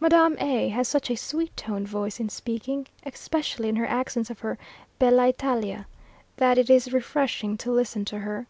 Madame 0.00 0.36
A 0.38 0.68
has 0.68 0.86
such 0.86 1.08
a 1.08 1.16
sweet 1.16 1.56
toned 1.56 1.88
voice 1.88 2.20
in 2.20 2.28
speaking, 2.28 2.86
especially 3.06 3.70
in 3.70 3.76
her 3.76 3.86
accents 3.86 4.28
of 4.28 4.40
her 4.40 4.58
bella 4.98 5.28
Italia, 5.28 5.86
that 6.36 6.58
it 6.58 6.68
is 6.68 6.92
refreshing 6.92 7.56
to 7.56 7.72
listen 7.72 8.04
to 8.04 8.18
her. 8.18 8.46